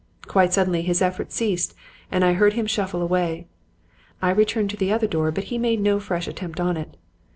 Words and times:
"Quite 0.25 0.51
suddenly 0.51 0.81
his 0.81 0.99
efforts 0.99 1.35
ceased 1.35 1.75
and 2.11 2.25
I 2.25 2.33
heard 2.33 2.53
him 2.53 2.65
shuffle 2.65 3.03
away. 3.03 3.45
I 4.19 4.31
returned 4.31 4.71
to 4.71 4.77
the 4.77 4.91
other 4.91 5.05
door, 5.05 5.29
but 5.31 5.43
he 5.53 5.59
made 5.59 5.79
no 5.79 5.99
fresh 5.99 6.27
attempt 6.27 6.59
on 6.59 6.75
it. 6.75 6.97